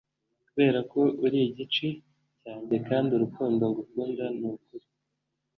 [0.49, 1.87] kuberako uri igice
[2.41, 4.87] cyanjye kandi urukundo ngukunda nukuri